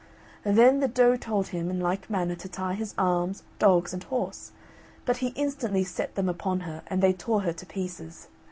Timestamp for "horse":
4.05-4.51